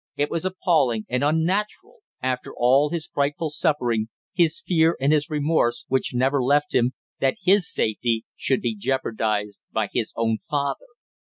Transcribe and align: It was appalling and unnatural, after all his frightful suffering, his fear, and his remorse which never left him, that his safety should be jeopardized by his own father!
It 0.15 0.31
was 0.31 0.45
appalling 0.45 1.05
and 1.09 1.23
unnatural, 1.23 1.99
after 2.23 2.51
all 2.57 2.89
his 2.89 3.05
frightful 3.05 3.51
suffering, 3.51 4.07
his 4.33 4.59
fear, 4.65 4.97
and 4.99 5.13
his 5.13 5.29
remorse 5.29 5.85
which 5.89 6.15
never 6.15 6.41
left 6.41 6.73
him, 6.73 6.93
that 7.19 7.37
his 7.43 7.71
safety 7.71 8.25
should 8.35 8.61
be 8.61 8.75
jeopardized 8.75 9.61
by 9.71 9.89
his 9.93 10.11
own 10.17 10.39
father! 10.49 10.87